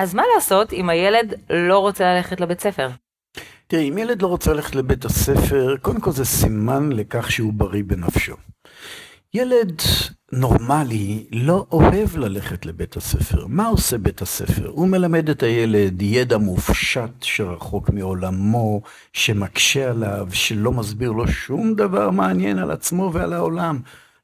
[0.00, 2.88] אז מה לעשות אם הילד לא רוצה ללכת לבית ספר?
[3.66, 7.82] תראי, אם ילד לא רוצה ללכת לבית הספר, קודם כל זה סימן לכך שהוא בריא
[7.86, 8.36] בנפשו.
[9.34, 9.82] ילד
[10.32, 13.46] נורמלי לא אוהב ללכת לבית הספר.
[13.46, 14.68] מה עושה בית הספר?
[14.68, 18.82] הוא מלמד את הילד ידע מופשט שרחוק מעולמו,
[19.12, 23.80] שמקשה עליו, שלא מסביר לו שום דבר מעניין על עצמו ועל העולם.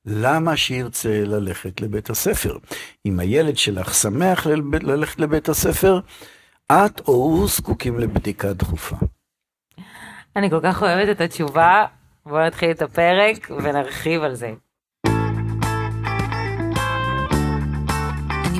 [0.06, 2.58] למה שירצה ללכת לבית הספר?
[3.06, 4.46] אם הילד שלך שמח
[4.82, 6.00] ללכת לבית הספר,
[6.72, 8.96] את או הוא זקוקים לבדיקה דחופה.
[10.36, 11.84] אני כל כך אוהבת את התשובה,
[12.26, 14.52] בואו נתחיל את הפרק ונרחיב על זה.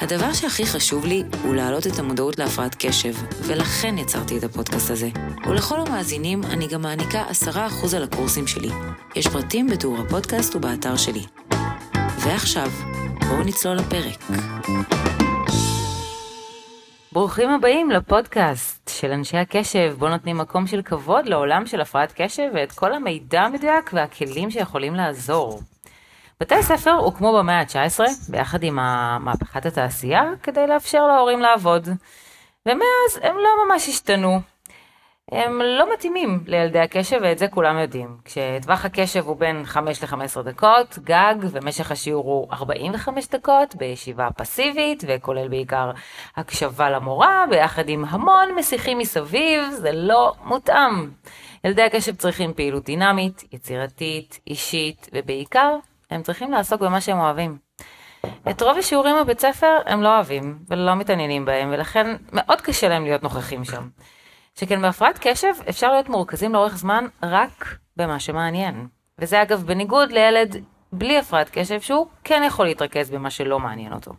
[0.00, 5.08] הדבר שהכי חשוב לי הוא להעלות את המודעות להפרעת קשב, ולכן יצרתי את הפודקאסט הזה.
[5.46, 8.68] ולכל המאזינים אני גם מעניקה 10% על הקורסים שלי.
[9.16, 11.22] יש פרטים בתיאור הפודקאסט ובאתר שלי.
[12.18, 12.70] ועכשיו,
[13.28, 14.40] בואו נצלול לפרק.
[17.12, 22.48] ברוכים הבאים לפודקאסט של אנשי הקשב, בו נותנים מקום של כבוד לעולם של הפרעת קשב
[22.54, 25.60] ואת כל המידע המדויק והכלים שיכולים לעזור.
[26.40, 28.74] בתי הספר הוקמו במאה ה-19 ביחד עם
[29.20, 31.88] מהפכת התעשייה כדי לאפשר להורים לעבוד.
[32.66, 34.40] ומאז הם לא ממש השתנו.
[35.32, 38.16] הם לא מתאימים לילדי הקשב ואת זה כולם יודעים.
[38.24, 45.04] כשטווח הקשב הוא בין 5 ל-15 דקות, גג, ומשך השיעור הוא 45 דקות בישיבה פסיבית,
[45.06, 45.90] וכולל בעיקר
[46.36, 51.10] הקשבה למורה, ביחד עם המון מסיחים מסביב, זה לא מותאם.
[51.64, 55.76] ילדי הקשב צריכים פעילות דינמית, יצירתית, אישית, ובעיקר
[56.10, 57.58] הם צריכים לעסוק במה שהם אוהבים.
[58.50, 63.04] את רוב השיעורים בבית ספר הם לא אוהבים ולא מתעניינים בהם, ולכן מאוד קשה להם
[63.04, 63.88] להיות נוכחים שם.
[64.54, 68.86] שכן בהפרעת קשב אפשר להיות מורכזים לאורך זמן רק במה שמעניין.
[69.18, 70.56] וזה אגב בניגוד לילד
[70.92, 74.12] בלי הפרעת קשב שהוא כן יכול להתרכז במה שלא מעניין אותו.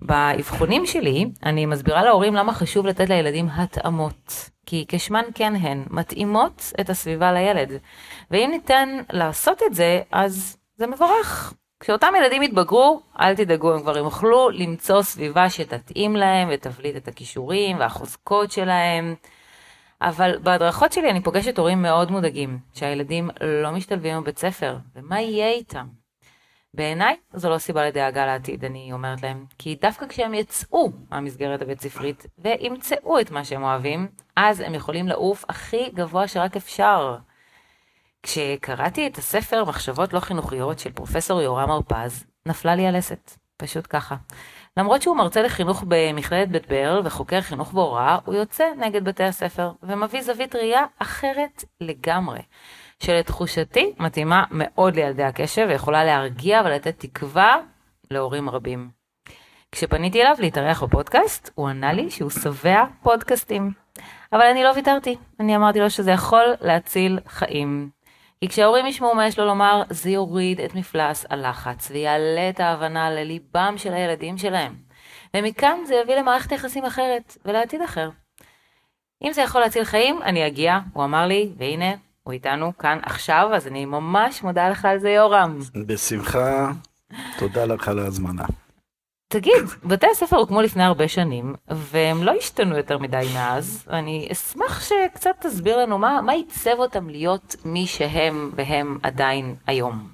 [0.00, 6.72] באבחונים שלי אני מסבירה להורים למה חשוב לתת לילדים התאמות, כי כשמן כן הן מתאימות
[6.80, 7.72] את הסביבה לילד.
[8.30, 11.54] ואם ניתן לעשות את זה, אז זה מבורך.
[11.80, 17.78] כשאותם ילדים יתבגרו, אל תדאגו, הם כבר יוכלו למצוא סביבה שתתאים להם ותבליט את הכישורים
[17.78, 19.14] והחוזקות שלהם.
[20.02, 25.48] אבל בהדרכות שלי אני פוגשת הורים מאוד מודאגים, שהילדים לא משתלבים בבית ספר, ומה יהיה
[25.48, 25.86] איתם?
[26.74, 31.80] בעיניי זו לא סיבה לדאגה לעתיד, אני אומרת להם, כי דווקא כשהם יצאו מהמסגרת הבית
[31.80, 37.16] ספרית וימצאו את מה שהם אוהבים, אז הם יכולים לעוף הכי גבוה שרק אפשר.
[38.22, 44.16] כשקראתי את הספר מחשבות לא חינוכיות של פרופסור יורם הרפז, נפלה לי הלסת, פשוט ככה.
[44.76, 49.72] למרות שהוא מרצה לחינוך במכללת בית ברל וחוקר חינוך והוראה, הוא יוצא נגד בתי הספר
[49.82, 52.40] ומביא זווית ראייה אחרת לגמרי,
[53.02, 57.56] שלתחושתי מתאימה מאוד לילדי הקשב ויכולה להרגיע ולתת תקווה
[58.10, 58.90] להורים רבים.
[59.72, 63.72] כשפניתי אליו להתארח בפודקאסט, הוא ענה לי שהוא שבע פודקאסטים.
[64.32, 67.90] אבל אני לא ויתרתי, אני אמרתי לו שזה יכול להציל חיים.
[68.40, 73.10] כי כשההורים ישמעו מה יש לו לומר, זה יוריד את מפלס הלחץ ויעלה את ההבנה
[73.10, 74.74] לליבם של הילדים שלהם.
[75.36, 78.10] ומכאן זה יביא למערכת יחסים אחרת ולעתיד אחר.
[79.22, 81.90] אם זה יכול להציל חיים, אני אגיע, הוא אמר לי, והנה,
[82.22, 85.58] הוא איתנו כאן עכשיו, אז אני ממש מודה לך על זה, יורם.
[85.86, 86.72] בשמחה,
[87.38, 88.44] תודה לך על ההזמנה.
[89.32, 94.80] תגיד, בתי הספר הוקמו לפני הרבה שנים, והם לא השתנו יותר מדי מאז, ואני אשמח
[94.80, 100.08] שקצת תסביר לנו מה, מה עיצב אותם להיות מי שהם והם עדיין היום.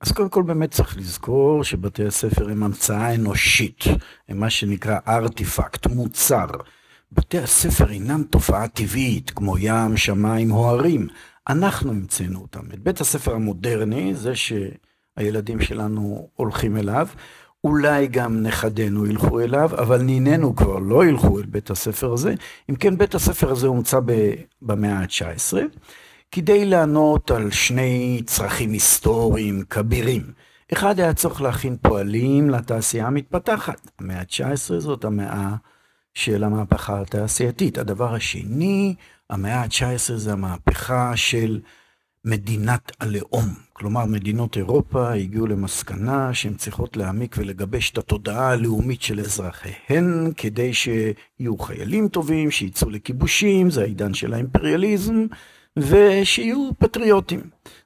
[0.00, 3.84] אז קודם כל באמת צריך לזכור שבתי הספר הם המצאה אנושית,
[4.28, 6.46] הם מה שנקרא ארטיפקט, מוצר.
[7.12, 11.06] בתי הספר אינם תופעה טבעית, כמו ים, שמיים או הרים.
[11.48, 12.62] אנחנו המצאנו אותם.
[12.74, 17.08] את בית הספר המודרני, זה שהילדים שלנו הולכים אליו,
[17.64, 22.34] אולי גם נכדינו ילכו אליו, אבל נינינו כבר לא ילכו אל בית הספר הזה.
[22.70, 24.00] אם כן, בית הספר הזה הומצא
[24.62, 25.56] במאה ה-19,
[26.30, 30.22] כדי לענות על שני צרכים היסטוריים כבירים.
[30.72, 33.90] אחד היה צריך להכין פועלים לתעשייה המתפתחת.
[33.98, 35.54] המאה ה-19 זאת המאה
[36.14, 37.78] של המהפכה התעשייתית.
[37.78, 38.94] הדבר השני,
[39.30, 41.60] המאה ה-19 זה המהפכה של
[42.24, 43.54] מדינת הלאום.
[43.72, 50.74] כלומר, מדינות אירופה הגיעו למסקנה שהן צריכות להעמיק ולגבש את התודעה הלאומית של אזרחיהן, כדי
[50.74, 55.26] שיהיו חיילים טובים, שיצאו לכיבושים, זה העידן של האימפריאליזם,
[55.78, 57.40] ושיהיו פטריוטים.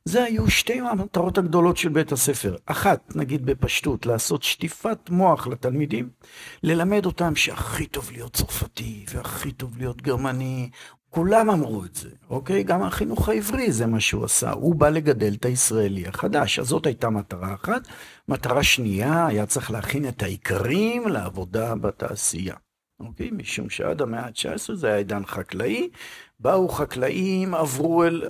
[0.04, 2.56] זה היו שתי המטרות הגדולות של בית הספר.
[2.66, 6.08] אחת, נגיד בפשטות, לעשות שטיפת מוח לתלמידים,
[6.62, 10.70] ללמד אותם שהכי טוב להיות צרפתי, והכי טוב להיות גרמני,
[11.16, 12.62] כולם אמרו את זה, אוקיי?
[12.62, 14.52] גם החינוך העברי זה מה שהוא עשה.
[14.52, 16.58] הוא בא לגדל את הישראלי החדש.
[16.58, 17.88] אז זאת הייתה מטרה אחת.
[18.28, 22.54] מטרה שנייה, היה צריך להכין את העיקרים לעבודה בתעשייה.
[23.00, 23.30] אוקיי?
[23.32, 25.88] משום שעד המאה ה-19 זה היה עידן חקלאי.
[26.40, 28.22] באו חקלאים, עברו אל,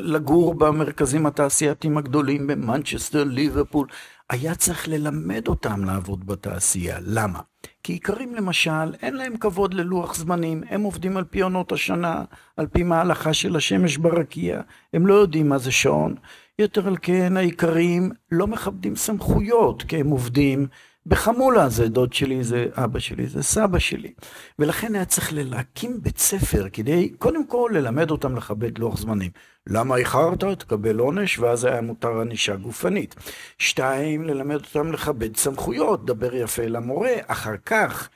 [0.00, 3.86] לגור במרכזים התעשייתיים הגדולים במנצ'סטר, ליברפול.
[4.30, 6.98] היה צריך ללמד אותם לעבוד בתעשייה.
[7.02, 7.40] למה?
[7.82, 12.24] כי איכרים למשל, אין להם כבוד ללוח זמנים, הם עובדים על פי עונות השנה,
[12.56, 14.60] על פי מהלכה של השמש ברקיע,
[14.94, 16.14] הם לא יודעים מה זה שעון.
[16.58, 20.66] יותר על כן, האיכרים לא מכבדים סמכויות, כי הם עובדים
[21.06, 24.12] בחמולה, זה דוד שלי, זה אבא שלי, זה סבא שלי.
[24.58, 29.30] ולכן היה צריך להקים בית ספר כדי, קודם כל, ללמד אותם לכבד לוח זמנים.
[29.66, 30.44] למה איחרת?
[30.44, 33.14] תקבל עונש, ואז היה מותר ענישה גופנית.
[33.58, 38.08] שתיים, ללמד אותם לכבד סמכויות, דבר יפה למורה, אחר כך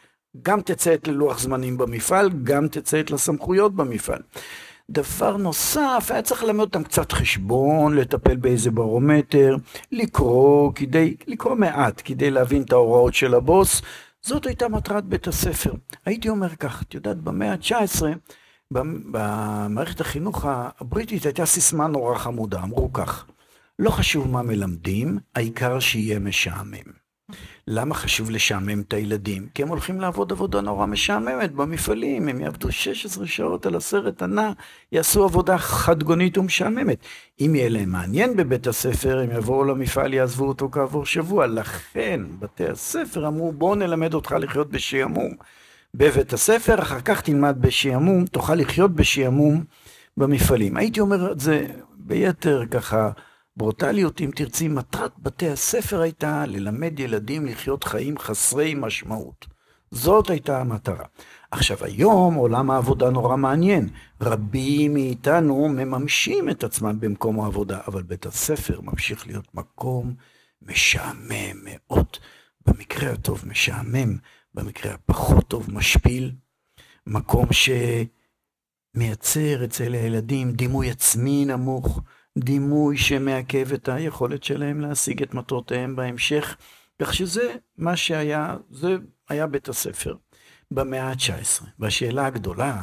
[0.43, 4.21] גם תציית ללוח זמנים במפעל, גם תציית לסמכויות במפעל.
[4.91, 9.57] דבר נוסף, היה צריך ללמד אותם קצת חשבון, לטפל באיזה ברומטר,
[9.93, 13.83] לקרוא, כדי, לקרוא מעט, כדי להבין את ההוראות של הבוס.
[14.23, 15.73] זאת הייתה מטרת בית הספר.
[16.07, 18.03] הייתי אומר כך, את יודעת, במאה ה-19,
[18.71, 23.27] במערכת החינוך הבריטית הייתה סיסמה נורא חמודה, אמרו כך,
[23.79, 27.06] לא חשוב מה מלמדים, העיקר שיהיה משעמם.
[27.69, 29.49] למה חשוב לשעמם את הילדים?
[29.55, 34.53] כי הם הולכים לעבוד עבודה נורא משעממת במפעלים, הם יעבדו 16 שעות על הסרט הנע,
[34.93, 36.99] יעשו עבודה חדגונית ומשעממת.
[37.41, 41.47] אם יהיה להם מעניין בבית הספר, הם יבואו למפעל, יעזבו אותו כעבור שבוע.
[41.47, 45.33] לכן, בתי הספר אמרו, בואו נלמד אותך לחיות בשעמום
[45.95, 49.65] בבית הספר, אחר כך תלמד בשעמום, תוכל לחיות בשעמום
[50.17, 50.77] במפעלים.
[50.77, 51.67] הייתי אומר את זה
[51.97, 53.11] ביתר ככה
[53.57, 59.47] ברוטליות, אם תרצי, מטרת בתי הספר הייתה ללמד ילדים לחיות חיים חסרי משמעות.
[59.91, 61.05] זאת הייתה המטרה.
[61.51, 63.89] עכשיו, היום עולם העבודה נורא מעניין.
[64.21, 70.15] רבים מאיתנו מממשים את עצמם במקום העבודה, אבל בית הספר ממשיך להיות מקום
[70.63, 72.07] משעמם מאוד.
[72.67, 74.17] במקרה הטוב משעמם,
[74.55, 76.33] במקרה הפחות טוב משפיל.
[77.07, 77.47] מקום
[78.95, 82.01] שמייצר אצל הילדים דימוי עצמי נמוך.
[82.39, 86.57] דימוי שמעכב את היכולת שלהם להשיג את מטרותיהם בהמשך,
[87.03, 88.97] כך שזה מה שהיה, זה
[89.29, 90.15] היה בית הספר
[90.71, 91.65] במאה ה-19.
[91.79, 92.83] והשאלה הגדולה,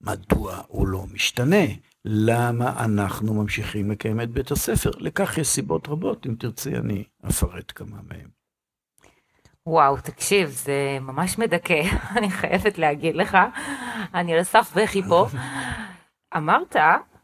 [0.00, 1.64] מדוע הוא לא משתנה?
[2.04, 4.90] למה אנחנו ממשיכים לקיים את בית הספר?
[4.98, 8.28] לכך יש סיבות רבות, אם תרצי אני אפרט כמה מהן.
[9.66, 11.82] וואו, תקשיב, זה ממש מדכא,
[12.16, 13.36] אני חייבת להגיד לך,
[14.14, 15.26] אני על הסף בכי פה.
[16.36, 16.76] אמרת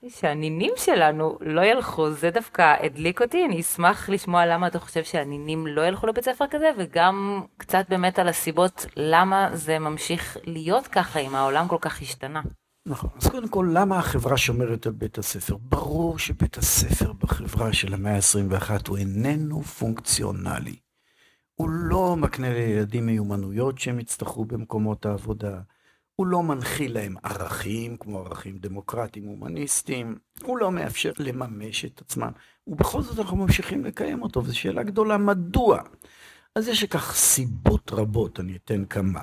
[0.09, 5.67] שהנינים שלנו לא ילכו, זה דווקא הדליק אותי, אני אשמח לשמוע למה אתה חושב שהנינים
[5.67, 11.19] לא ילכו לבית ספר כזה, וגם קצת באמת על הסיבות למה זה ממשיך להיות ככה,
[11.19, 12.43] אם העולם כל כך השתנה.
[12.87, 13.11] נכון.
[13.23, 15.57] אז קודם כל, למה החברה שומרת על בית הספר?
[15.57, 20.77] ברור שבית הספר בחברה של המאה ה-21 הוא איננו פונקציונלי.
[21.55, 25.61] הוא לא מקנה לילדים מיומנויות שהם יצטרכו במקומות העבודה.
[26.17, 32.31] הוא לא מנחיל להם ערכים, כמו ערכים דמוקרטיים הומניסטיים, הוא לא מאפשר לממש את עצמם,
[32.67, 35.83] ובכל זאת אנחנו ממשיכים לקיים אותו, וזו שאלה גדולה, מדוע?
[36.55, 39.21] אז יש לכך סיבות רבות, אני אתן כמה.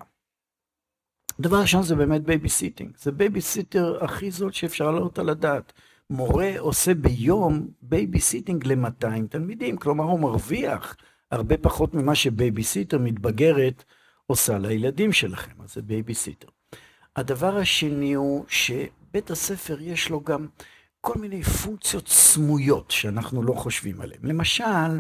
[1.40, 5.74] דבר ראשון זה באמת babysitting, זה בייביסיטר הכי זול שאפשר לעלות על הדעת.
[6.10, 10.96] מורה עושה ביום babysitting ל-200 תלמידים, כלומר הוא מרוויח
[11.32, 13.84] הרבה פחות ממה שבייביסיטר מתבגרת
[14.26, 16.48] עושה לילדים שלכם, אז זה בייביסיטר.
[17.16, 20.48] הדבר השני הוא שבית הספר יש לו גם
[21.02, 24.22] כל מיני פונקציות סמויות שאנחנו לא חושבים עליהן.
[24.24, 25.00] למשל,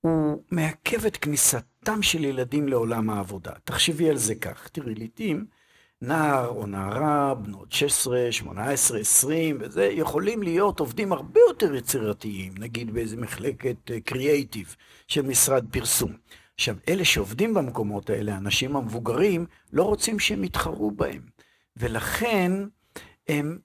[0.00, 3.52] הוא מעכב את כניסתם של ילדים לעולם העבודה.
[3.64, 5.46] תחשבי על זה כך, תראי, לעתים
[6.02, 12.94] נער או נערה, בנות 16, 18, 20, וזה, יכולים להיות עובדים הרבה יותר יצירתיים, נגיד
[12.94, 16.12] באיזה מחלקת קריאייטיב אה, של משרד פרסום.
[16.60, 21.22] עכשיו, אלה שעובדים במקומות האלה, האנשים המבוגרים, לא רוצים שהם יתחרו בהם.
[21.76, 22.52] ולכן,
[23.28, 23.58] הם,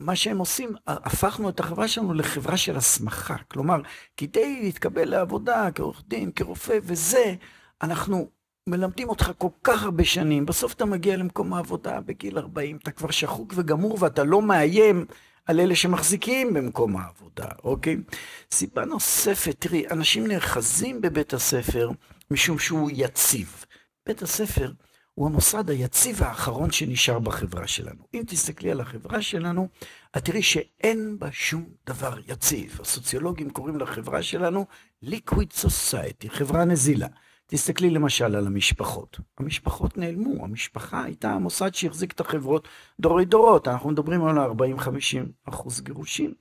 [0.00, 3.36] מה שהם עושים, הפכנו את החברה שלנו לחברה של הסמכה.
[3.48, 3.76] כלומר,
[4.16, 7.34] כדי להתקבל לעבודה כעורך דין, כרופא וזה,
[7.82, 8.30] אנחנו
[8.68, 13.10] מלמדים אותך כל כך הרבה שנים, בסוף אתה מגיע למקום העבודה בגיל 40, אתה כבר
[13.10, 15.06] שחוק וגמור ואתה לא מאיים
[15.46, 17.96] על אלה שמחזיקים במקום העבודה, אוקיי?
[18.50, 21.90] סיבה נוספת, תראי, אנשים נאחזים בבית הספר
[22.30, 23.64] משום שהוא יציב.
[24.06, 24.72] בית הספר
[25.14, 28.04] הוא המוסד היציב האחרון שנשאר בחברה שלנו.
[28.14, 29.68] אם תסתכלי על החברה שלנו,
[30.16, 32.78] את תראי שאין בה שום דבר יציב.
[32.80, 34.66] הסוציולוגים קוראים לחברה שלנו
[35.04, 37.08] Liquid Society, חברה נזילה.
[37.46, 39.20] תסתכלי למשל על המשפחות.
[39.38, 42.68] המשפחות נעלמו, המשפחה הייתה המוסד שהחזיק את החברות
[43.00, 43.68] דורי דורות.
[43.68, 44.42] אנחנו מדברים על 40-50
[45.44, 46.34] אחוז גירושים.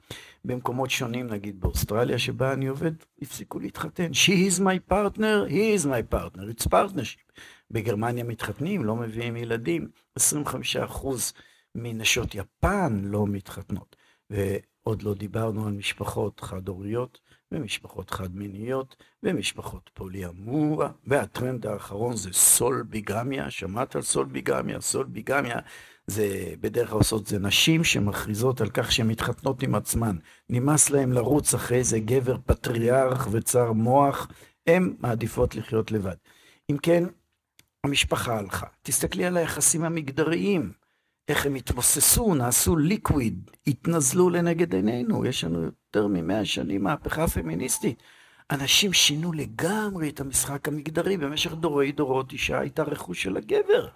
[0.45, 4.11] במקומות שונים, נגיד באוסטרליה שבה אני עובד, הפסיקו להתחתן.
[4.11, 7.41] She is my partner, he is my partner, it's partnership.
[7.71, 9.87] בגרמניה מתחתנים, לא מביאים ילדים.
[10.15, 11.33] 25 אחוז
[11.75, 13.95] מנשות יפן לא מתחתנות.
[14.29, 17.19] ועוד לא דיברנו על משפחות חד-הוריות.
[17.55, 24.81] ומשפחות חד-מיניות, ומשפחות פוליאמורה, והטרנד האחרון זה סול ביגמיה, שמעת על סול ביגמיה?
[24.81, 25.59] סול ביגמיה
[26.07, 30.17] זה בדרך כלל עושות זה נשים שמכריזות על כך שהן מתחתנות עם עצמן.
[30.49, 34.27] נמאס להן לרוץ אחרי איזה גבר פטריארך וצר מוח,
[34.67, 36.15] הן מעדיפות לחיות לבד.
[36.71, 37.03] אם כן,
[37.83, 38.67] המשפחה הלכה.
[38.81, 40.71] תסתכלי על היחסים המגדריים.
[41.27, 45.25] איך הם התמוססו, נעשו ליקוויד, התנזלו לנגד עינינו.
[45.25, 48.03] יש לנו יותר ממאה שנים מהפכה פמיניסטית.
[48.51, 51.17] אנשים שינו לגמרי את המשחק המגדרי.
[51.17, 53.87] במשך דורי דורות אישה הייתה רכוש של הגבר.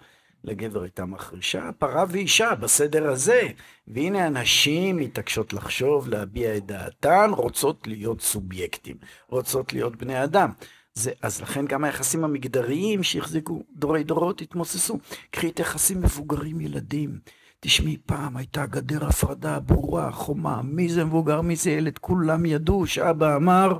[0.44, 3.42] לגבר הייתה מחרישה, פרה ואישה בסדר הזה.
[3.88, 8.96] והנה הנשים מתעקשות לחשוב, להביע את דעתן, רוצות להיות סובייקטים,
[9.28, 10.50] רוצות להיות בני אדם.
[10.94, 14.98] זה, אז לכן גם היחסים המגדריים שהחזיקו דורי דורות התמוססו.
[15.30, 17.18] קחי את יחסים מבוגרים ילדים.
[17.60, 22.86] תשמעי, פעם הייתה גדר הפרדה ברורה, חומה, מי זה מבוגר, מי זה ילד, כולם ידעו
[22.86, 23.78] שאבא אמר,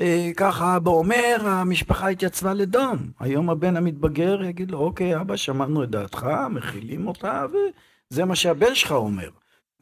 [0.00, 2.96] אה, ככה אבא אומר, המשפחה התייצבה לדום.
[3.20, 7.44] היום הבן המתבגר יגיד לו, אוקיי, אבא, שמענו את דעתך, מכילים אותה,
[8.10, 9.28] וזה מה שהבן שלך אומר.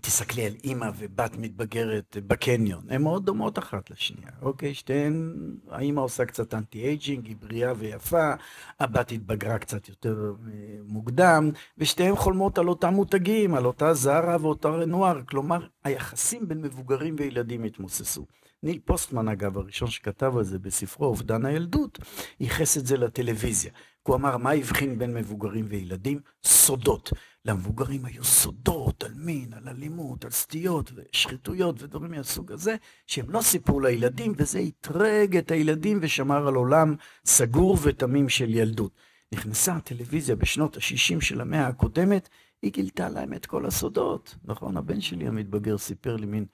[0.05, 4.75] תסתכלי על אימא ובת מתבגרת בקניון, הן מאוד דומות אחת לשנייה, אוקיי?
[4.75, 5.37] שתיהן,
[5.71, 8.33] האימא עושה קצת anti-aging, היא בריאה ויפה,
[8.81, 10.53] הבת התבגרה קצת יותר אה,
[10.87, 17.17] מוקדם, ושתיהן חולמות על אותם מותגים, על אותה זרה ואותה רנואר, כלומר, היחסים בין מבוגרים
[17.19, 18.27] וילדים התמוססו.
[18.63, 21.99] ניל פוסטמן, אגב, הראשון שכתב על זה בספרו אובדן הילדות,
[22.41, 23.73] ייחס את זה לטלוויזיה.
[24.03, 26.21] הוא אמר, מה הבחין בין מבוגרים וילדים?
[26.45, 27.13] סודות.
[27.45, 33.43] למבוגרים היו סודות על מין, על אלימות, על סטיות ושחיתויות ודברים מהסוג הזה, שהם לא
[33.43, 38.93] סיפרו לילדים, וזה אתרג את הילדים ושמר על עולם סגור ותמים של ילדות.
[39.33, 42.29] נכנסה הטלוויזיה בשנות ה-60 של המאה הקודמת,
[42.63, 44.37] היא גילתה להם את כל הסודות.
[44.45, 46.47] נכון, הבן שלי המתבגר סיפר לי מין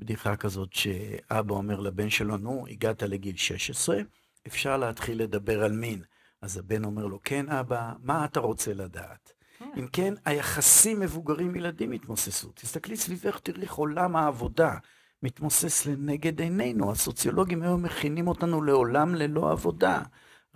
[0.00, 4.00] בדיחה כזאת, שאבא אומר לבן שלו, נו, הגעת לגיל 16,
[4.46, 6.02] אפשר להתחיל לדבר על מין.
[6.40, 9.32] אז הבן אומר לו, כן אבא, מה אתה רוצה לדעת?
[9.78, 12.48] אם כן, היחסים מבוגרים-ילדים התמוססו.
[12.54, 14.74] תסתכלי סביבך, תראי איך עולם העבודה
[15.22, 16.90] מתמוסס לנגד עינינו.
[16.92, 20.02] הסוציולוגים היום מכינים אותנו לעולם ללא עבודה.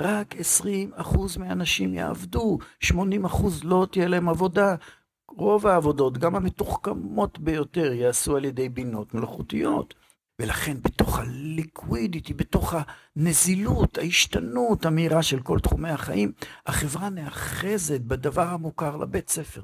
[0.00, 0.34] רק
[0.98, 2.88] 20% מהאנשים יעבדו, 80%
[3.64, 4.74] לא תהיה להם עבודה.
[5.28, 9.94] רוב העבודות, גם המתוחכמות ביותר, יעשו על ידי בינות מלאכותיות.
[10.38, 12.74] ולכן בתוך הליקווידיטי, בתוך
[13.16, 16.32] הנזילות, ההשתנות המהירה של כל תחומי החיים,
[16.66, 19.62] החברה נאחזת בדבר המוכר לבית ספר.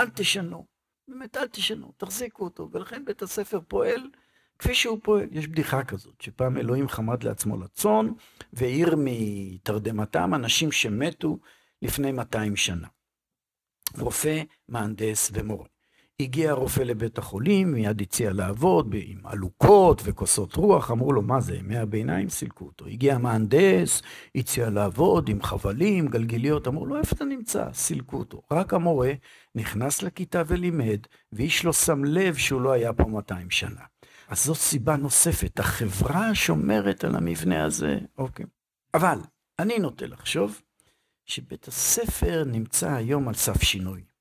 [0.00, 0.66] אל תשנו,
[1.08, 2.68] באמת אל תשנו, תחזיקו אותו.
[2.72, 4.10] ולכן בית הספר פועל
[4.58, 5.28] כפי שהוא פועל.
[5.30, 8.14] יש בדיחה כזאת, שפעם אלוהים חמד לעצמו לצון,
[8.52, 11.38] והעיר מתרדמתם אנשים שמתו
[11.82, 12.88] לפני 200 שנה.
[13.98, 15.71] רופא, מהנדס ומורה.
[16.22, 21.56] הגיע הרופא לבית החולים, מיד הציע לעבוד עם עלוקות וכוסות רוח, אמרו לו, מה זה,
[21.56, 22.28] ימי הביניים?
[22.28, 22.86] סילקו אותו.
[22.86, 24.02] הגיע המהנדס,
[24.34, 27.72] הציע לעבוד עם חבלים, גלגיליות, אמרו לו, איפה אתה נמצא?
[27.72, 28.42] סילקו אותו.
[28.50, 29.12] רק המורה
[29.54, 31.00] נכנס לכיתה ולימד,
[31.32, 33.82] ואיש לא שם לב שהוא לא היה פה 200 שנה.
[34.28, 38.46] אז זאת סיבה נוספת, החברה שומרת על המבנה הזה, אוקיי.
[38.94, 39.18] אבל
[39.58, 40.60] אני נוטה לחשוב
[41.26, 44.11] שבית הספר נמצא היום על סף שינוי.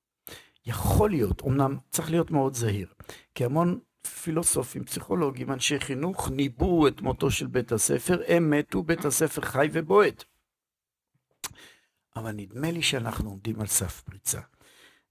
[0.65, 2.93] יכול להיות, אמנם צריך להיות מאוד זהיר,
[3.35, 3.79] כי המון
[4.23, 9.67] פילוסופים, פסיכולוגים, אנשי חינוך, ניבאו את מותו של בית הספר, הם מתו, בית הספר חי
[9.71, 10.23] ובועט.
[12.15, 14.39] אבל נדמה לי שאנחנו עומדים על סף פריצה.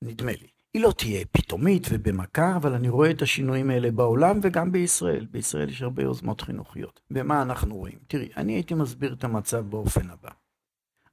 [0.03, 0.49] נדמה לי.
[0.75, 5.27] היא לא תהיה פתאומית ובמכה, אבל אני רואה את השינויים האלה בעולם וגם בישראל.
[5.31, 7.01] בישראל יש הרבה יוזמות חינוכיות.
[7.11, 7.99] ומה אנחנו רואים?
[8.07, 10.31] תראי, אני הייתי מסביר את המצב באופן הבא.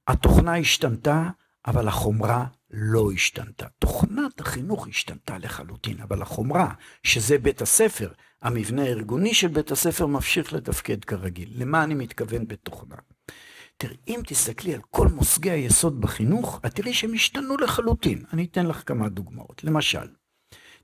[0.08, 1.30] התוכנה השתנתה,
[1.68, 3.66] אבל החומרה לא השתנתה.
[3.80, 10.54] תוכנת החינוך השתנתה לחלוטין, אבל החומרה, שזה בית הספר, המבנה הארגוני של בית הספר ממשיך
[10.54, 11.50] לתפקד כרגיל.
[11.56, 12.96] למה אני מתכוון בתוכנה?
[13.78, 18.24] תראי, אם תסתכלי על כל מושגי היסוד בחינוך, את תראי שהם השתנו לחלוטין.
[18.34, 19.64] אני אתן לך כמה דוגמאות.
[19.64, 20.08] למשל,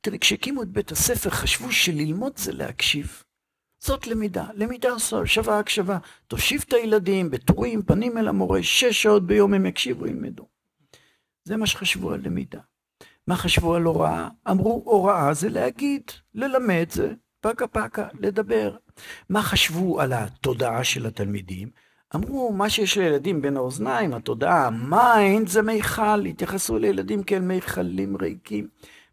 [0.01, 3.23] תראי, כשהקימו את בית הספר חשבו שללמוד זה להקשיב.
[3.83, 4.89] זאת למידה, למידה
[5.25, 5.97] שווה הקשבה.
[6.27, 10.52] תושיב את הילדים בטורים, פנים אל המורה, שש שעות ביום הם יקשיבו, ילמדו.
[11.43, 12.59] זה מה שחשבו על למידה.
[13.27, 14.27] מה חשבו על הוראה?
[14.51, 18.75] אמרו, הוראה זה להגיד, ללמד זה פקה פקה, לדבר.
[19.29, 21.69] מה חשבו על התודעה של התלמידים?
[22.15, 28.17] אמרו, מה שיש לילדים בין האוזניים, התודעה, ה mind זה מיכל, התייחסו לילדים כאל מיכלים
[28.17, 28.67] ריקים.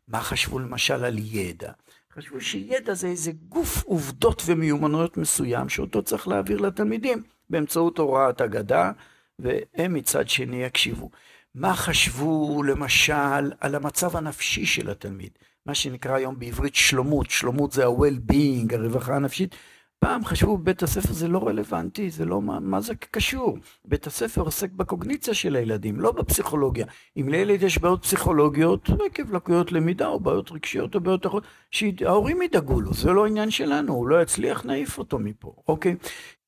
[0.09, 1.73] מה חשבו למשל על ידע?
[2.15, 8.93] חשבו שידע זה איזה גוף עובדות ומיומנויות מסוים שאותו צריך להעביר לתלמידים באמצעות הוראה הגדה,
[9.39, 11.11] והם מצד שני יקשיבו.
[11.55, 15.31] מה חשבו למשל על המצב הנפשי של התלמיד?
[15.67, 19.55] מה שנקרא היום בעברית שלומות, שלומות זה ה-well-being, הרווחה הנפשית.
[19.99, 23.59] פעם חשבו בית הספר זה לא רלוונטי, זה לא, מה, מה זה קשור?
[23.85, 26.87] בית הספר עוסק בקוגניציה של הילדים, לא בפסיכולוגיה.
[27.17, 32.43] אם לילד יש בעיות פסיכולוגיות, עקב לקויות למידה או בעיות רגשיות או בעיות אחרות, שההורים
[32.43, 35.97] ידאגו לו, זה לא עניין שלנו, הוא לא יצליח, נעיף אותו מפה, אוקיי?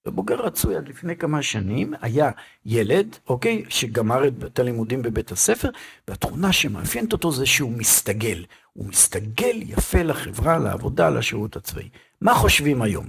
[0.06, 2.30] בבוגר רצוי עד לפני כמה שנים היה
[2.66, 5.68] ילד, אוקיי, שגמר את הלימודים בבית הספר,
[6.08, 8.44] והתכונה שמאפיינת אותו זה שהוא מסתגל.
[8.72, 11.88] הוא מסתגל יפה לחברה, לעבודה, לשירות הצבאי.
[12.20, 13.08] מה חושבים היום?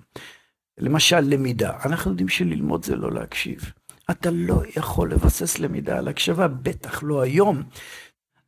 [0.78, 1.72] למשל, למידה.
[1.86, 3.72] אנחנו יודעים שללמוד זה לא להקשיב.
[4.12, 7.64] אתה לא יכול לבסס למידה על הקשבה, בטח לא היום.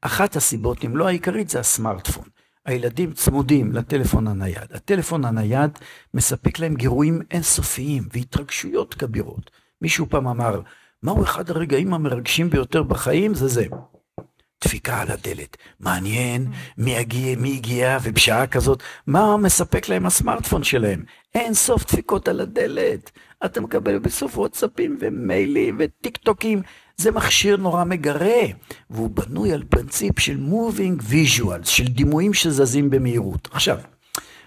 [0.02, 2.26] אחת הסיבות, אם לא העיקרית, זה הסמארטפון.
[2.66, 4.74] הילדים צמודים לטלפון הנייד.
[4.74, 5.72] הטלפון הנייד
[6.14, 9.52] מספק להם גירויים אינסופיים והתרגשויות כבירות.
[9.82, 10.62] מישהו פעם אמר,
[11.04, 13.34] מהו אחד הרגעים המרגשים ביותר בחיים?
[13.34, 13.66] זה זה.
[14.64, 15.58] דפיקה על הדלת.
[15.80, 21.04] מעניין מי הגיע, מי הגיע ובשעה כזאת, מה מספק להם הסמארטפון שלהם?
[21.36, 23.12] אין סוף דפיקות על הדלת.
[23.46, 26.62] אתה מקבל בסוף וואטסאפים ומיילים וטיק טוקים.
[26.98, 28.42] זה מכשיר נורא מגרה,
[28.90, 33.48] והוא בנוי על פרינציפ של moving visuals, של דימויים שזזים במהירות.
[33.52, 33.78] עכשיו,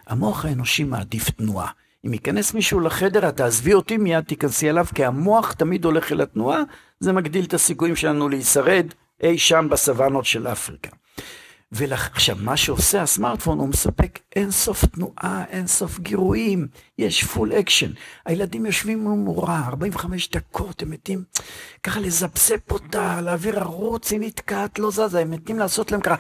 [0.07, 1.71] המוח האנושי מעדיף תנועה.
[2.07, 6.21] אם ייכנס מישהו לחדר, את תעזבי אותי, מיד תיכנסי אליו, כי המוח תמיד הולך אל
[6.21, 6.63] התנועה,
[7.01, 8.87] זה מגדיל את הסיכויים שלנו להישרד
[9.23, 10.91] אי שם בסוואנות של אפריקה.
[11.73, 17.91] ועכשיו, מה שעושה הסמארטפון, הוא מספק אינסוף תנועה, אינסוף גירויים, יש full action.
[18.27, 21.25] הילדים יושבים מול מורה, 45 דקות, הם מתים
[21.83, 26.17] ככה לזפזפ אותה, להעביר ערוץ, היא נתקעת, לא זזה, הם מתים לעשות להם ככה,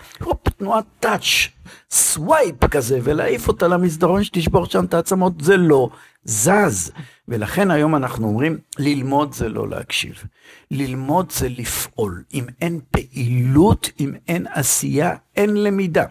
[0.58, 1.48] תנועת touch,
[1.90, 5.88] swipe כזה, ולהעיף אותה למסדרון שתשבור שם את העצמות, זה לא
[6.24, 6.92] זז.
[7.28, 10.24] ולכן היום אנחנו אומרים, ללמוד זה לא להקשיב.
[10.70, 12.22] ללמוד זה לפעול.
[12.34, 16.04] אם אין פעילות, אם אין עשייה, אין למידה.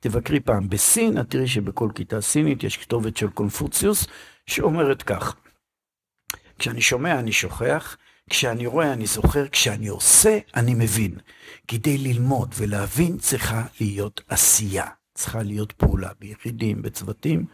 [0.00, 4.06] תבקרי פעם בסין, את תראי שבכל כיתה סינית יש כתובת של קונפוציוס,
[4.46, 5.34] שאומרת כך:
[6.58, 7.96] כשאני שומע אני שוכח,
[8.30, 11.18] כשאני רואה אני זוכר, כשאני עושה אני מבין.
[11.68, 17.46] כדי ללמוד ולהבין צריכה להיות עשייה, צריכה להיות פעולה ביחידים, בצוותים.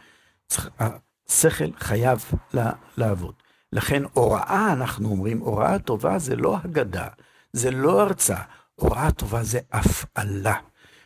[0.47, 2.25] צריך, השכל חייב
[2.97, 3.33] לעבוד.
[3.73, 7.07] לכן הוראה, אנחנו אומרים, הוראה טובה זה לא הגדה,
[7.53, 8.43] זה לא הרצאה,
[8.75, 10.55] הוראה טובה זה הפעלה.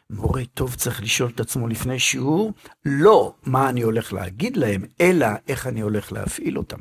[0.09, 2.53] מורה טוב צריך לשאול את עצמו לפני שיעור,
[2.85, 6.79] לא מה אני הולך להגיד להם, אלא איך אני הולך להפעיל אותם.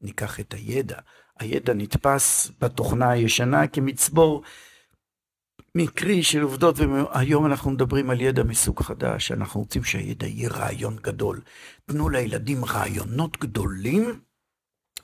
[0.00, 0.98] ניקח את הידע.
[1.38, 4.42] הידע נתפס בתוכנה הישנה כמצבור
[5.74, 10.96] מקרי של עובדות, והיום אנחנו מדברים על ידע מסוג חדש, אנחנו רוצים שהידע יהיה רעיון
[10.96, 11.40] גדול.
[11.84, 14.20] תנו לילדים רעיונות גדולים,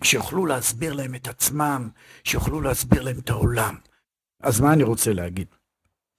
[0.03, 1.89] שיוכלו להסביר להם את עצמם,
[2.25, 3.75] שיוכלו להסביר להם את העולם.
[4.43, 5.47] אז מה אני רוצה להגיד?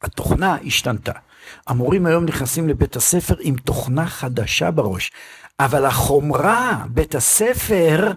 [0.02, 1.12] התוכנה השתנתה.
[1.68, 5.12] המורים היום נכנסים לבית הספר עם תוכנה חדשה בראש,
[5.60, 8.12] אבל החומרה, בית הספר,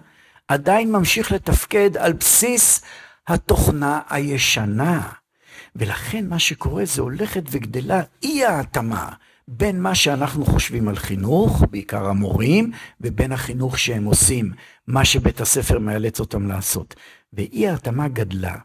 [0.47, 2.81] עדיין ממשיך לתפקד על בסיס
[3.27, 5.09] התוכנה הישנה.
[5.75, 9.09] ולכן מה שקורה זה הולכת וגדלה אי ההתאמה
[9.47, 14.51] בין מה שאנחנו חושבים על חינוך, בעיקר המורים, ובין החינוך שהם עושים,
[14.87, 16.95] מה שבית הספר מאלץ אותם לעשות.
[17.33, 18.55] ואי ההתאמה גדלה,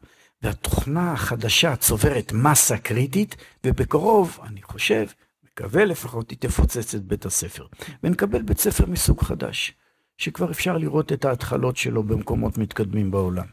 [0.42, 5.06] והתוכנה החדשה צוברת מסה קריטית, ובקרוב, אני חושב,
[5.44, 7.66] מקווה לפחות, היא תפוצץ את בית הספר.
[8.02, 9.72] ונקבל בית ספר מסוג חדש,
[10.18, 13.46] שכבר אפשר לראות את ההתחלות שלו במקומות מתקדמים בעולם.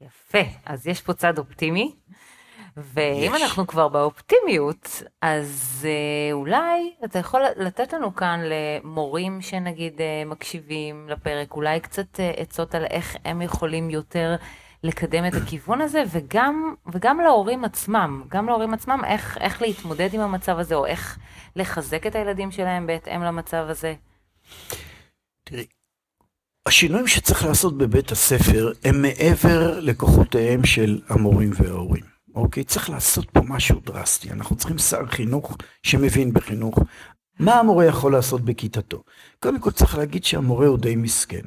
[0.00, 1.94] יפה, אז יש פה צד אופטימי.
[2.76, 3.42] ואם יש.
[3.42, 11.08] אנחנו כבר באופטימיות, אז אה, אולי אתה יכול לתת לנו כאן למורים שנגיד אה, מקשיבים
[11.08, 14.36] לפרק, אולי קצת אה, עצות על איך הם יכולים יותר
[14.82, 20.20] לקדם את הכיוון הזה, וגם, וגם להורים עצמם, גם להורים עצמם, איך, איך להתמודד עם
[20.20, 21.18] המצב הזה, או איך
[21.56, 23.94] לחזק את הילדים שלהם בהתאם למצב הזה.
[25.44, 25.66] תראי,
[26.66, 32.04] השינויים שצריך לעשות בבית הספר הם מעבר לכוחותיהם של המורים וההורים.
[32.34, 32.64] אוקיי?
[32.64, 34.30] צריך לעשות פה משהו דרסטי.
[34.30, 36.78] אנחנו צריכים שר חינוך שמבין בחינוך.
[37.38, 39.02] מה המורה יכול לעשות בכיתתו?
[39.38, 41.42] קודם כל צריך להגיד שהמורה הוא די מסכן.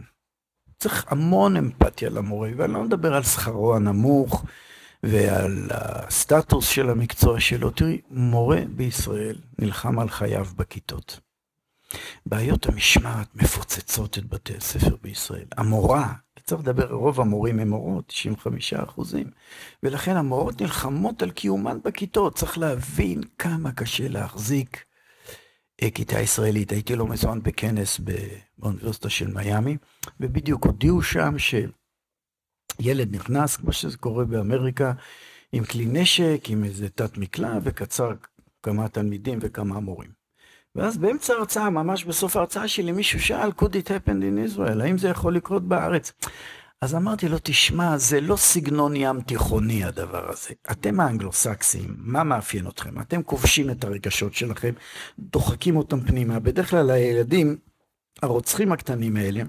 [0.80, 4.45] צריך המון אמפתיה למורה, ואני לא מדבר על שכרו הנמוך
[5.04, 7.69] ועל הסטטוס של המקצוע שלו.
[7.69, 11.19] תראי, מורה בישראל נלחם על חייו בכיתות.
[12.25, 15.45] בעיות המשמעת מפוצצות את בתי הספר בישראל.
[15.58, 16.13] המורה,
[16.45, 19.27] צריך לדבר, רוב המורים הם מורות, 95 אחוזים,
[19.84, 22.36] ולכן המורות נלחמות על קיומן בכיתות.
[22.36, 24.84] צריך להבין כמה קשה להחזיק
[25.84, 26.71] אה, כיתה ישראלית.
[26.71, 27.99] הייתי לא מזמן בכנס
[28.58, 29.77] באוניברסיטה של מיאמי,
[30.19, 34.93] ובדיוק הודיעו שם שילד נכנס, כמו שזה קורה באמריקה,
[35.51, 38.12] עם כלי נשק, עם איזה תת מקלע, וקצר
[38.63, 40.22] כמה תלמידים וכמה מורים.
[40.75, 44.83] ואז באמצע ההרצאה, ממש בסוף ההרצאה שלי, מישהו שאל, could it happen in Israel?
[44.83, 46.12] האם זה יכול לקרות בארץ?
[46.81, 50.49] אז אמרתי לו, תשמע, זה לא סגנון ים תיכוני הדבר הזה.
[50.71, 53.01] אתם האנגלוסקסים, מה מאפיין אתכם?
[53.01, 54.73] אתם כובשים את הרגשות שלכם,
[55.19, 56.39] דוחקים אותם פנימה.
[56.39, 57.57] בדרך כלל הילדים,
[58.21, 59.41] הרוצחים הקטנים האלה,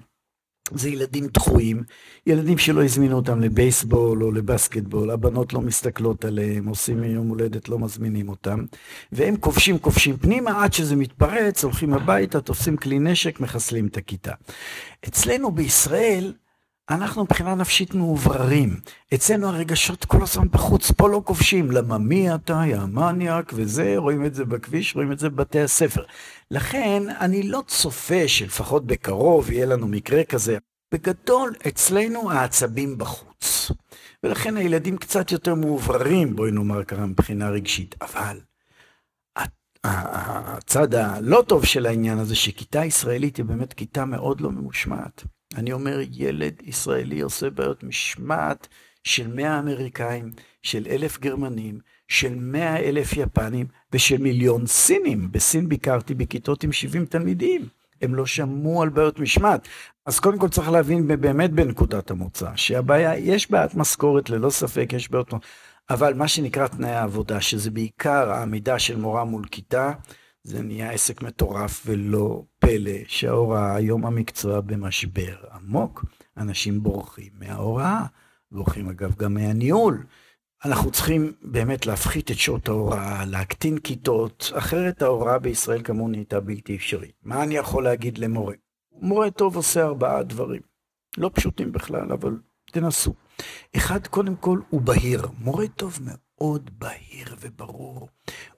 [0.73, 1.83] זה ילדים דחויים,
[2.27, 7.79] ילדים שלא הזמינו אותם לבייסבול או לבסקטבול, הבנות לא מסתכלות עליהם, עושים יום הולדת, לא
[7.79, 8.65] מזמינים אותם,
[9.13, 14.33] והם כובשים כובשים פנימה עד שזה מתפרץ, הולכים הביתה, תופסים כלי נשק, מחסלים את הכיתה.
[15.09, 16.33] אצלנו בישראל,
[16.91, 18.81] אנחנו מבחינה נפשית מאובררים.
[19.15, 21.71] אצלנו הרגשות כל הזמן בחוץ, פה לא כובשים.
[21.71, 26.05] למה מי אתה, יא מניאק וזה, רואים את זה בכביש, רואים את זה בבתי הספר.
[26.51, 30.59] לכן, אני לא צופה שלפחות בקרוב יהיה לנו מקרה כזה.
[30.95, 33.71] בגדול, אצלנו העצבים בחוץ.
[34.23, 37.95] ולכן הילדים קצת יותר מאובררים, בואי נאמר ככה, מבחינה רגשית.
[38.01, 38.41] אבל
[39.85, 45.25] הצד הלא טוב של העניין הזה, שכיתה ישראלית היא באמת כיתה מאוד לא ממושמעת.
[45.57, 48.69] אני אומר, ילד ישראלי עושה בעיות משמעת
[49.05, 50.31] של 100 אמריקאים,
[50.63, 55.33] של אלף גרמנים, של 100 אלף יפנים ושל מיליון סינים.
[55.33, 57.69] בסין ביקרתי בכיתות עם 70 תלמידים.
[58.03, 59.69] הם לא שמעו על בעיות משמעת.
[60.07, 65.11] אז קודם כל צריך להבין באמת בנקודת המוצא, שהבעיה, יש בעיית משכורת, ללא ספק יש
[65.11, 65.35] בעיות,
[65.91, 69.93] אבל מה שנקרא תנאי העבודה, שזה בעיקר העמידה של מורה מול כיתה,
[70.45, 76.05] זה נהיה עסק מטורף ולא פלא שההוראה, היום המקצוע במשבר עמוק.
[76.37, 78.07] אנשים בורחים מההוראה,
[78.53, 80.05] בורחים אגב גם מהניהול.
[80.65, 86.77] אנחנו צריכים באמת להפחית את שעות ההוראה, להקטין כיתות, אחרת ההוראה בישראל כאמור נהייתה בלתי
[86.77, 87.15] אפשרית.
[87.23, 88.55] מה אני יכול להגיד למורה?
[88.93, 90.61] מורה טוב עושה ארבעה דברים.
[91.19, 92.39] לא פשוטים בכלל, אבל
[92.71, 93.15] תנסו.
[93.77, 95.27] אחד, קודם כל, הוא בהיר.
[95.39, 96.24] מורה טוב מאוד.
[96.39, 98.09] מאוד בהיר וברור.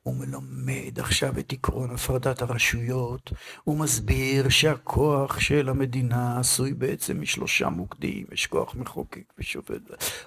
[0.02, 3.32] הוא מלמד עכשיו את עקרון הפרדת הרשויות,
[3.64, 9.82] הוא מסביר שהכוח של המדינה עשוי בעצם משלושה מוקדים, יש כוח מחוקק ושופט,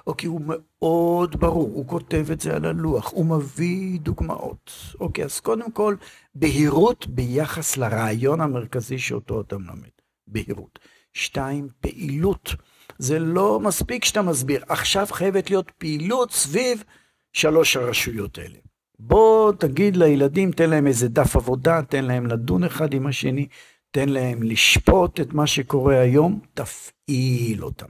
[0.08, 4.72] אוקיי, הוא מאוד ברור, הוא כותב את זה על הלוח, הוא מביא דוגמאות.
[5.00, 5.96] אוקיי, אז קודם כל,
[6.36, 9.90] בהירות ביחס לרעיון המרכזי שאותו אתה מלמד.
[10.28, 10.80] בהירות.
[11.14, 12.56] שתיים, פעילות.
[13.00, 16.84] זה לא מספיק שאתה מסביר, עכשיו חייבת להיות פעילות סביב
[17.34, 18.58] שלוש הרשויות האלה.
[19.00, 23.48] בוא תגיד לילדים, תן להם איזה דף עבודה, תן להם לדון אחד עם השני,
[23.92, 27.88] תן להם לשפוט את מה שקורה היום, תפעיל אותם.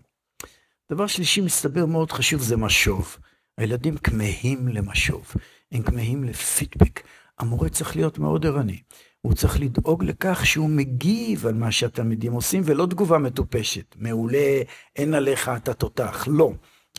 [0.91, 3.17] דבר שלישי, מסתבר מאוד חשוב, זה משוב.
[3.57, 5.33] הילדים כמהים למשוב,
[5.71, 7.01] הם כמהים לפידבק.
[7.39, 8.81] המורה צריך להיות מאוד ערני.
[9.21, 13.95] הוא צריך לדאוג לכך שהוא מגיב על מה שהתלמידים עושים, ולא תגובה מטופשת.
[13.99, 14.61] מעולה,
[14.95, 16.27] אין עליך, אתה תותח.
[16.27, 16.51] לא.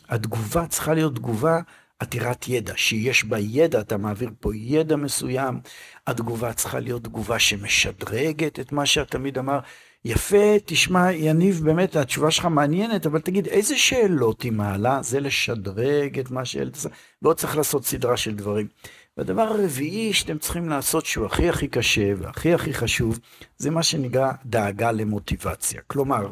[0.09, 1.59] התגובה צריכה להיות תגובה
[2.01, 5.59] עתירת ידע, שיש בה ידע, אתה מעביר פה ידע מסוים,
[6.07, 9.59] התגובה צריכה להיות תגובה שמשדרגת את מה שאת תמיד אמר.
[10.05, 15.01] יפה, תשמע, יניב, באמת, התשובה שלך מעניינת, אבל תגיד, איזה שאלות היא מעלה?
[15.03, 16.89] זה לשדרג את מה שילד עשה,
[17.21, 18.67] ועוד צריך לעשות סדרה של דברים.
[19.17, 23.19] והדבר הרביעי שאתם צריכים לעשות, שהוא הכי הכי קשה והכי הכי חשוב,
[23.57, 25.81] זה מה שנקרא דאגה למוטיבציה.
[25.87, 26.29] כלומר,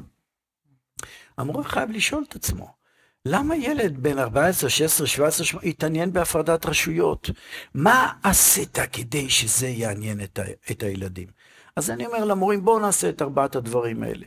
[1.38, 2.79] המורה חייב לשאול את עצמו,
[3.26, 7.30] למה ילד בן 14, 16, 17, 18 יתעניין בהפרדת רשויות?
[7.74, 11.28] מה עשית כדי שזה יעניין את, ה, את הילדים?
[11.76, 14.26] אז אני אומר למורים, בואו נעשה את ארבעת הדברים האלה.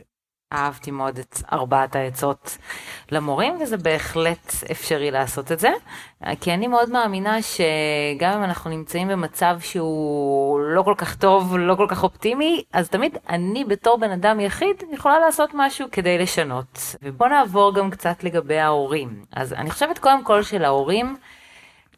[0.53, 2.57] אהבתי מאוד את ארבעת העצות
[3.11, 5.69] למורים, וזה בהחלט אפשרי לעשות את זה.
[6.41, 11.75] כי אני מאוד מאמינה שגם אם אנחנו נמצאים במצב שהוא לא כל כך טוב, לא
[11.75, 16.95] כל כך אופטימי, אז תמיד אני בתור בן אדם יחיד יכולה לעשות משהו כדי לשנות.
[17.03, 19.23] ובואו נעבור גם קצת לגבי ההורים.
[19.35, 21.15] אז אני חושבת קודם כל שלהורים,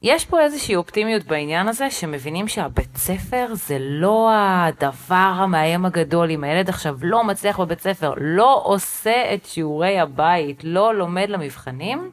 [0.08, 6.32] יש פה איזושהי אופטימיות בעניין הזה, שמבינים שהבית ספר זה לא הדבר המאיים הגדול.
[6.32, 12.12] אם הילד עכשיו לא מצליח בבית ספר, לא עושה את שיעורי הבית, לא לומד למבחנים,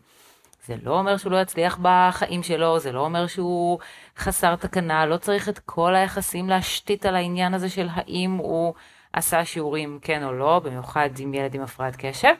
[0.66, 3.78] זה לא אומר שהוא לא יצליח בחיים שלו, זה לא אומר שהוא
[4.18, 8.74] חסר תקנה, לא צריך את כל היחסים להשתית על העניין הזה של האם הוא
[9.12, 12.32] עשה שיעורים כן או לא, במיוחד עם ילד עם הפרעת קשב.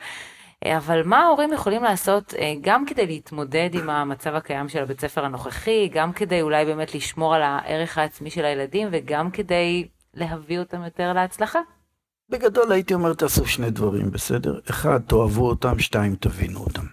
[0.64, 5.24] אבל מה ההורים יכולים לעשות אה, גם כדי להתמודד עם המצב הקיים של הבית ספר
[5.24, 10.84] הנוכחי, גם כדי אולי באמת לשמור על הערך העצמי של הילדים וגם כדי להביא אותם
[10.84, 11.58] יותר להצלחה?
[12.30, 14.60] בגדול הייתי אומר תעשו שני דברים, בסדר?
[14.70, 16.84] אחד, תאהבו אותם, שתיים, תבינו אותם.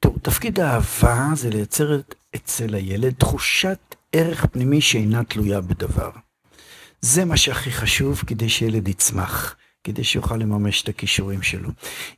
[0.00, 2.00] תראו, תפקיד האהבה זה לייצר
[2.36, 6.10] אצל הילד תחושת ערך פנימי שאינה תלויה בדבר.
[7.00, 9.56] זה מה שהכי חשוב כדי שילד יצמח.
[9.88, 11.70] כדי שיוכל לממש את הכישורים שלו.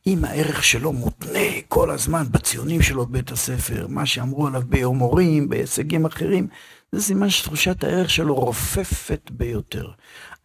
[0.07, 5.49] אם הערך שלו מותנה כל הזמן בציונים שלו בבית הספר, מה שאמרו עליו ביום הורים,
[5.49, 6.47] בהישגים אחרים,
[6.93, 9.89] זה סימן שתחושת הערך שלו רופפת ביותר.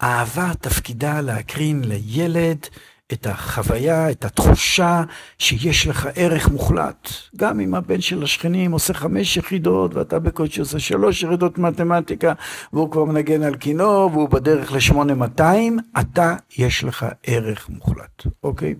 [0.02, 2.68] אהבה תפקידה להקרין לילד
[3.14, 5.04] את החוויה, את התחושה
[5.38, 7.10] שיש לך ערך מוחלט.
[7.36, 12.34] גם אם הבן של השכנים עושה חמש יחידות ואתה בקושי עושה שלוש יחידות מתמטיקה
[12.74, 18.76] והוא כבר מנגן על כינור והוא בדרך לשמונה מאתיים, אתה יש לך ערך מוחלט, אוקיי?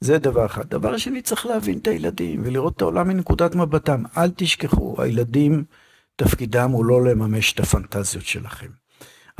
[0.00, 0.64] זה דבר אחד.
[0.68, 4.02] דבר שני, צריך להבין את הילדים ולראות את העולם מנקודת מבטם.
[4.16, 5.64] אל תשכחו, הילדים,
[6.16, 8.79] תפקידם הוא לא לממש את הפנטזיות שלכם.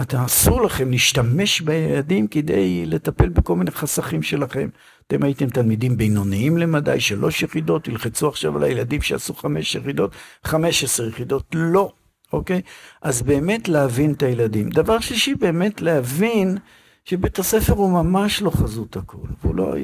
[0.02, 4.68] אתה אסור לכם להשתמש בילדים כדי לטפל בכל מיני חסכים שלכם.
[5.06, 10.84] אתם הייתם תלמידים בינוניים למדי, שלוש יחידות, תלחצו עכשיו על הילדים שעשו חמש יחידות, חמש
[10.84, 11.92] עשר יחידות, לא,
[12.32, 12.60] אוקיי?
[13.02, 14.70] אז באמת להבין את הילדים.
[14.70, 16.58] דבר שלישי, באמת להבין
[17.04, 19.26] שבית הספר הוא ממש לא חזות הכל.
[19.42, 19.74] והוא לא...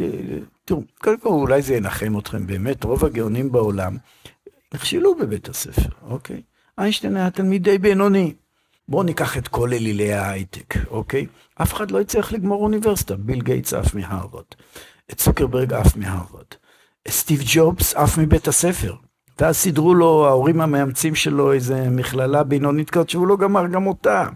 [0.65, 3.97] תראו, קודם כל אולי זה ינחם אתכם, באמת, רוב הגאונים בעולם
[4.75, 6.43] נכשלו בבית הספר, אוקיי?
[6.79, 8.35] איינשטיין היה תלמיד די בינוני.
[8.89, 11.27] בואו ניקח את כל אלילי ההייטק, אוקיי?
[11.63, 14.45] אף אחד לא יצטרך לגמור אוניברסיטה, ביל גייטס עף מהרווארד,
[15.15, 16.47] צוקרברג עף מהרווארד,
[17.09, 18.95] סטיב ג'ובס עף מבית הספר.
[19.41, 24.29] ואז סידרו לו, ההורים המאמצים שלו, איזה מכללה בינונית כזאת, שהוא לא גמר גם אותה.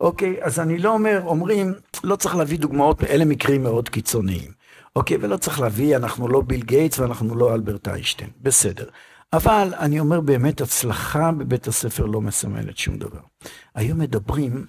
[0.00, 4.50] אוקיי, אז אני לא אומר, אומרים, לא צריך להביא דוגמאות, אלה מקרים מאוד קיצוניים.
[4.96, 8.30] אוקיי, ולא צריך להביא, אנחנו לא ביל גייטס ואנחנו לא אלברט איינשטיין.
[8.42, 8.84] בסדר.
[9.36, 13.20] אבל אני אומר באמת, הצלחה בבית הספר לא מסמלת שום דבר.
[13.74, 14.66] היום מדברים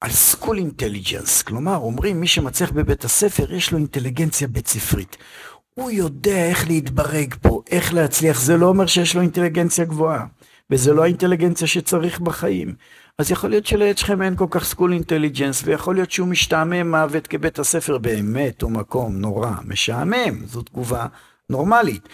[0.00, 5.16] על school intelligence, כלומר אומרים מי שמצליח בבית הספר יש לו אינטליגנציה בית ספרית.
[5.74, 10.26] הוא יודע איך להתברג פה, איך להצליח, זה לא אומר שיש לו אינטליגנציה גבוהה,
[10.70, 12.74] וזה לא האינטליגנציה שצריך בחיים.
[13.18, 17.26] אז יכול להיות שלילד שלכם אין כל כך school intelligence, ויכול להיות שהוא משתעמם מוות
[17.26, 21.06] כי בית הספר באמת, הוא מקום נורא, משעמם, זו תגובה
[21.54, 22.08] נורמלית.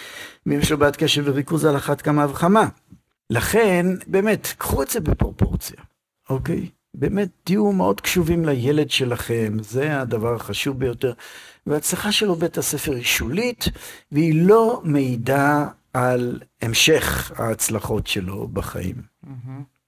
[0.47, 2.69] ואם יש לו בעיית קשב וריכוז על אחת כמה וכמה.
[3.31, 5.83] לכן, באמת, קחו את זה בפרופורציה,
[6.31, 6.69] אוקיי?
[6.95, 11.13] באמת, תהיו מאוד קשובים לילד שלכם, זה הדבר החשוב ביותר.
[11.67, 13.65] וההצלחה שלו בית הספר היא שולית,
[14.13, 18.97] והיא לא מעידה על המשך ההצלחות שלו בחיים.
[19.25, 19.80] Mm-hmm.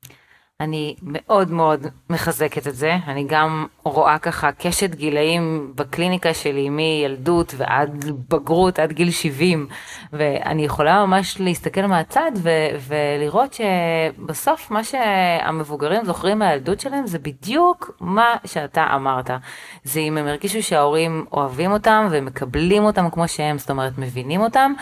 [0.62, 2.96] אני מאוד מאוד מחזקת את זה.
[3.06, 9.66] אני גם רואה ככה קשת גילאים בקליניקה שלי מילדות ועד בגרות, עד גיל 70,
[10.12, 17.90] ואני יכולה ממש להסתכל מהצד ו- ולראות שבסוף מה שהמבוגרים זוכרים מהילדות שלהם זה בדיוק
[18.00, 19.30] מה שאתה אמרת.
[19.84, 24.72] זה אם הם הרגישו שההורים אוהבים אותם ומקבלים אותם כמו שהם, זאת אומרת מבינים אותם.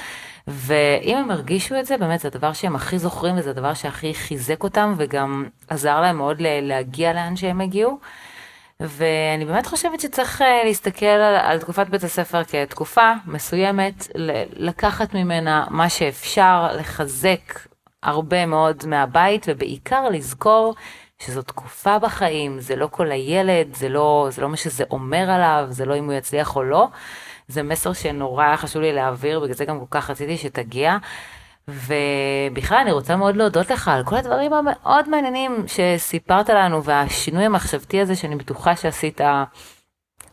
[0.48, 4.62] ואם הם הרגישו את זה, באמת זה הדבר שהם הכי זוכרים וזה הדבר שהכי חיזק
[4.64, 7.98] אותם וגם עזר להם מאוד להגיע לאן שהם הגיעו.
[8.80, 14.08] ואני באמת חושבת שצריך אה, להסתכל על, על תקופת בית הספר כתקופה מסוימת,
[14.56, 17.58] לקחת ממנה מה שאפשר, לחזק
[18.02, 20.74] הרבה מאוד מהבית ובעיקר לזכור
[21.18, 25.66] שזו תקופה בחיים, זה לא כל הילד, זה לא, זה לא מה שזה אומר עליו,
[25.70, 26.88] זה לא אם הוא יצליח או לא.
[27.50, 30.96] זה מסר שנורא היה חשוב לי להעביר, בגלל זה גם כל כך רציתי שתגיע.
[31.68, 38.00] ובכלל אני רוצה מאוד להודות לך על כל הדברים המאוד מעניינים שסיפרת לנו והשינוי המחשבתי
[38.00, 39.20] הזה שאני בטוחה שעשית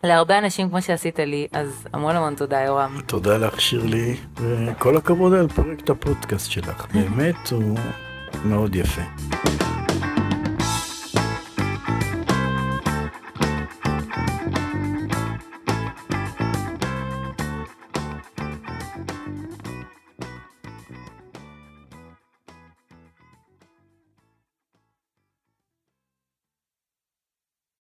[0.03, 3.01] להרבה אנשים כמו שעשית לי, אז המון המון תודה יורם.
[3.06, 7.77] תודה לך שירלי, וכל הכבוד על פרויקט הפודקאסט שלך, באמת הוא
[8.45, 9.01] מאוד יפה.